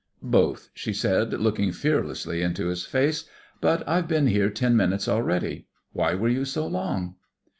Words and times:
"Both," 0.23 0.71
she 0.73 0.93
said, 0.93 1.31
looking 1.31 1.71
fearlessly 1.71 2.41
into 2.41 2.69
his 2.69 2.87
face. 2.87 3.25
"But 3.61 3.87
I've 3.87 4.07
been 4.07 4.25
here 4.25 4.49
ten 4.49 4.75
minutes 4.75 5.07
already. 5.07 5.67
Why 5.93 6.15
were 6.15 6.27
you 6.27 6.43
so 6.43 6.65
long?" 6.65 7.17